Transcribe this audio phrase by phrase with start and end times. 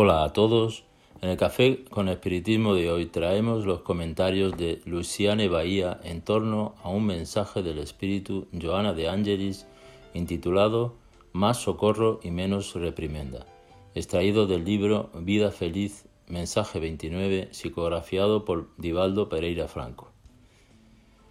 [0.00, 0.84] Hola a todos.
[1.22, 6.76] En el Café con Espiritismo de hoy traemos los comentarios de Luciane Bahía en torno
[6.84, 9.66] a un mensaje del espíritu Joana de Angelis
[10.14, 10.94] intitulado
[11.32, 13.44] Más socorro y menos reprimenda,
[13.96, 20.12] extraído del libro Vida Feliz, mensaje 29, psicografiado por Divaldo Pereira Franco.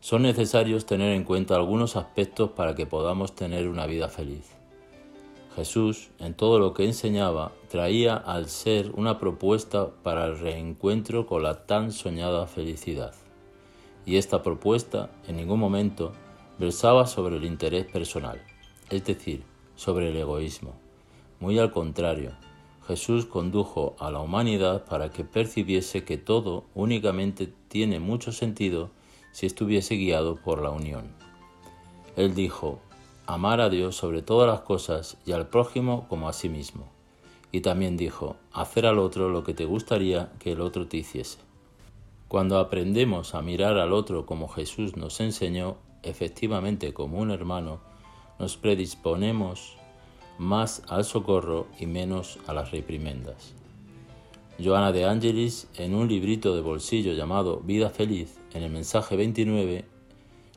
[0.00, 4.57] Son necesarios tener en cuenta algunos aspectos para que podamos tener una vida feliz.
[5.58, 11.42] Jesús, en todo lo que enseñaba, traía al ser una propuesta para el reencuentro con
[11.42, 13.12] la tan soñada felicidad.
[14.06, 16.12] Y esta propuesta en ningún momento
[16.60, 18.40] versaba sobre el interés personal,
[18.88, 19.42] es decir,
[19.74, 20.74] sobre el egoísmo.
[21.40, 22.36] Muy al contrario,
[22.86, 28.90] Jesús condujo a la humanidad para que percibiese que todo únicamente tiene mucho sentido
[29.32, 31.08] si estuviese guiado por la unión.
[32.14, 32.78] Él dijo,
[33.28, 36.86] amar a Dios sobre todas las cosas y al prójimo como a sí mismo.
[37.52, 41.36] Y también dijo, hacer al otro lo que te gustaría que el otro te hiciese.
[42.26, 47.80] Cuando aprendemos a mirar al otro como Jesús nos enseñó, efectivamente como un hermano,
[48.38, 49.76] nos predisponemos
[50.38, 53.52] más al socorro y menos a las reprimendas.
[54.58, 59.84] Joana de Angelis, en un librito de bolsillo llamado Vida Feliz, en el mensaje 29,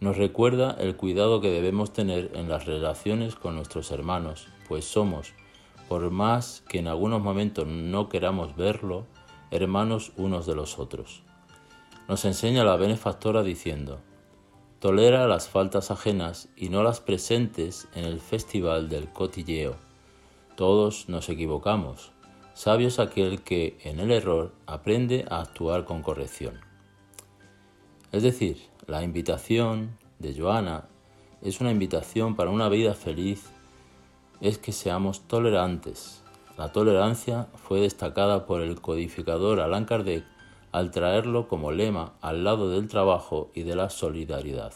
[0.00, 5.32] nos recuerda el cuidado que debemos tener en las relaciones con nuestros hermanos, pues somos,
[5.88, 9.06] por más que en algunos momentos no queramos verlo,
[9.50, 11.22] hermanos unos de los otros.
[12.08, 14.00] Nos enseña la benefactora diciendo,
[14.80, 19.76] tolera las faltas ajenas y no las presentes en el festival del cotilleo.
[20.56, 22.12] Todos nos equivocamos,
[22.52, 26.60] sabios aquel que en el error aprende a actuar con corrección.
[28.12, 30.84] Es decir, la invitación de Joana
[31.42, 33.50] es una invitación para una vida feliz,
[34.40, 36.22] es que seamos tolerantes.
[36.56, 40.24] La tolerancia fue destacada por el codificador Allan Kardec
[40.70, 44.72] al traerlo como lema al lado del trabajo y de la solidaridad.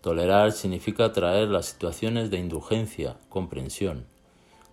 [0.00, 4.06] Tolerar significa traer las situaciones de indulgencia, comprensión,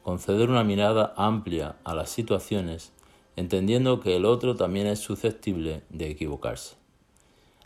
[0.01, 2.93] conceder una mirada amplia a las situaciones,
[3.35, 6.82] entendiendo que el otro también es susceptible de equivocarse.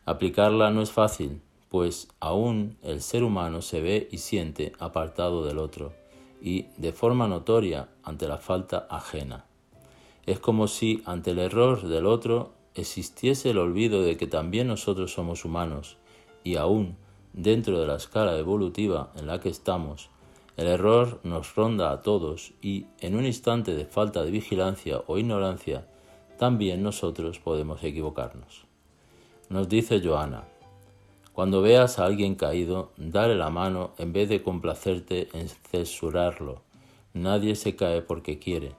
[0.07, 5.57] Aplicarla no es fácil, pues aún el ser humano se ve y siente apartado del
[5.57, 5.91] otro
[6.41, 9.43] y de forma notoria ante la falta ajena.
[10.25, 15.11] Es como si ante el error del otro existiese el olvido de que también nosotros
[15.11, 15.97] somos humanos
[16.41, 16.95] y aún
[17.33, 20.09] dentro de la escala evolutiva en la que estamos,
[20.55, 25.17] el error nos ronda a todos y en un instante de falta de vigilancia o
[25.17, 25.85] ignorancia,
[26.37, 28.67] también nosotros podemos equivocarnos.
[29.49, 30.43] Nos dice Joana,
[31.31, 36.63] cuando veas a alguien caído, dale la mano en vez de complacerte en censurarlo.
[37.13, 38.73] Nadie se cae porque quiere.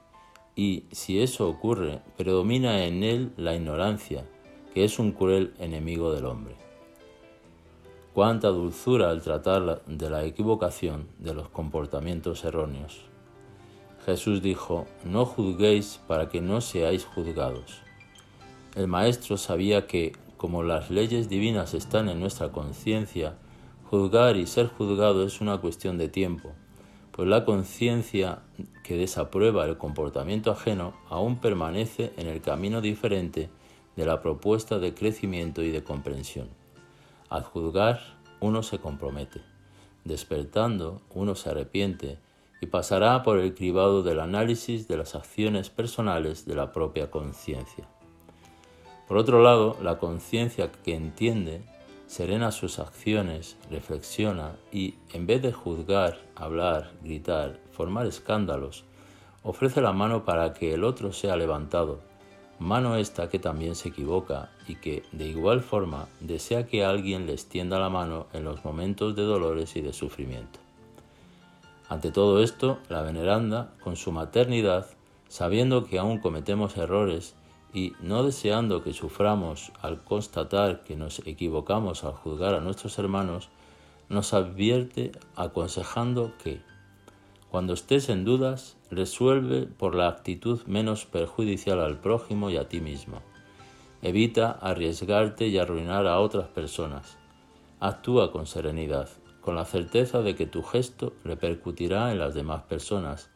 [0.57, 4.25] Y si eso ocurre, predomina en él la ignorancia,
[4.75, 6.57] que es un cruel enemigo del hombre.
[8.13, 13.05] Cuánta dulzura al tratar de la equivocación de los comportamientos erróneos.
[14.05, 17.83] Jesús dijo, no juzguéis para que no seáis juzgados.
[18.75, 23.37] El maestro sabía que como las leyes divinas están en nuestra conciencia,
[23.91, 26.53] juzgar y ser juzgado es una cuestión de tiempo,
[27.11, 28.43] pues la conciencia
[28.85, 33.51] que desaprueba el comportamiento ajeno aún permanece en el camino diferente
[33.97, 36.49] de la propuesta de crecimiento y de comprensión.
[37.29, 38.01] Al juzgar,
[38.39, 39.41] uno se compromete.
[40.05, 42.19] Despertando, uno se arrepiente
[42.61, 47.89] y pasará por el cribado del análisis de las acciones personales de la propia conciencia.
[49.09, 51.63] Por otro lado, la conciencia que entiende
[52.07, 58.85] serena sus acciones, reflexiona y, en vez de juzgar, hablar, gritar, formar escándalos,
[59.43, 62.01] ofrece la mano para que el otro sea levantado,
[62.59, 67.33] mano esta que también se equivoca y que, de igual forma, desea que alguien le
[67.33, 70.59] extienda la mano en los momentos de dolores y de sufrimiento.
[71.89, 74.87] Ante todo esto, la veneranda, con su maternidad,
[75.29, 77.35] sabiendo que aún cometemos errores
[77.73, 83.51] y no deseando que suframos al constatar que nos equivocamos al juzgar a nuestros hermanos,
[84.09, 86.63] nos advierte aconsejando que,
[87.51, 92.81] cuando estés en dudas, resuelve por la actitud menos perjudicial al prójimo y a ti
[92.81, 93.23] mismo.
[94.01, 97.19] Evita arriesgarte y arruinar a otras personas.
[97.81, 99.09] Actúa con serenidad,
[99.41, 103.31] con la certeza de que tu gesto repercutirá en las demás personas,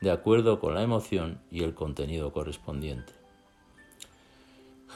[0.00, 3.25] de acuerdo con la emoción y el contenido correspondiente.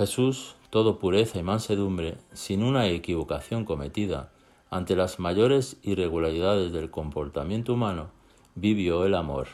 [0.01, 4.33] Jesús, todo pureza y mansedumbre, sin una equivocación cometida,
[4.71, 8.09] ante las mayores irregularidades del comportamiento humano,
[8.55, 9.49] vivió el amor.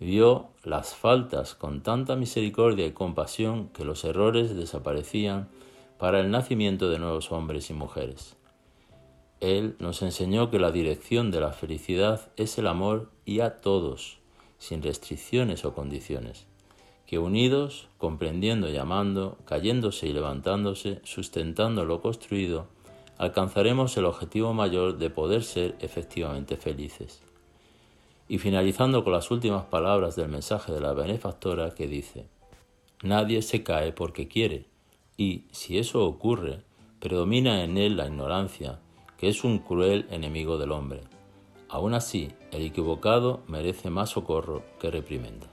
[0.00, 5.48] vio las faltas con tanta misericordia y compasión que los errores desaparecían
[5.96, 8.34] para el nacimiento de nuevos hombres y mujeres.
[9.38, 14.18] Él nos enseñó que la dirección de la felicidad es el amor y a todos,
[14.58, 16.48] sin restricciones o condiciones,
[17.12, 22.68] que unidos, comprendiendo y amando, cayéndose y levantándose, sustentando lo construido,
[23.18, 27.20] alcanzaremos el objetivo mayor de poder ser efectivamente felices.
[28.28, 32.28] Y finalizando con las últimas palabras del mensaje de la benefactora que dice,
[33.02, 34.64] Nadie se cae porque quiere,
[35.18, 36.62] y si eso ocurre,
[36.98, 38.80] predomina en él la ignorancia,
[39.18, 41.02] que es un cruel enemigo del hombre.
[41.68, 45.52] Aún así, el equivocado merece más socorro que reprimenda.